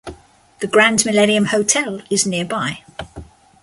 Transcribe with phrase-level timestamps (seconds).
[0.61, 2.83] The Grand Millennium Hotel is nearby.